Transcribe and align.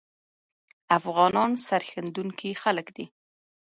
افغانان 0.97 1.51
سرښندونکي 1.67 2.51
خلګ 2.61 2.87
دي 2.97 3.05